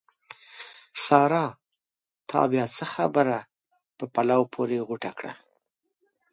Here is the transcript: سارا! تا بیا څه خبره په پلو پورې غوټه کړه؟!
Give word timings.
سارا! 1.05 1.45
تا 2.29 2.39
بیا 2.51 2.65
څه 2.75 2.85
خبره 2.93 3.37
په 3.97 4.05
پلو 4.13 4.41
پورې 4.53 4.85
غوټه 4.87 5.11
کړه؟! 5.17 5.33